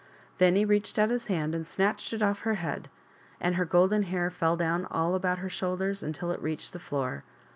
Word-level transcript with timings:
Then 0.39 0.55
he 0.55 0.65
reached 0.65 0.97
out 0.97 1.11
his 1.11 1.27
hand 1.27 1.53
and 1.53 1.67
snatched 1.67 2.11
it 2.11 2.23
off 2.23 2.37
of 2.37 2.45
her 2.45 2.53
head, 2.55 2.89
and 3.39 3.53
her 3.53 3.65
golden 3.65 4.01
hair 4.01 4.31
fell 4.31 4.57
down 4.57 4.85
all 4.89 5.13
about 5.13 5.37
her 5.37 5.47
shoulders 5.47 6.01
until 6.01 6.31
it 6.31 6.41
reached 6.41 6.73
the 6.73 6.79
floor. 6.79 7.23